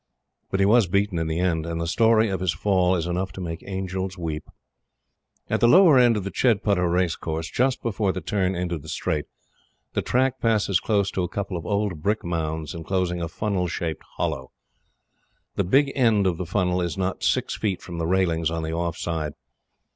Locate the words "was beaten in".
0.65-1.27